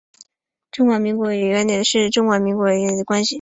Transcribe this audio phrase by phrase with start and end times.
[0.71, 3.29] 中华民国与纽埃关系是指中华民国与纽埃之间的关系。